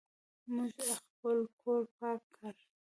موږ 0.53 0.71
خپل 0.99 1.37
کور 1.61 1.83
پاک 1.97 2.21
کړ. 2.35 2.55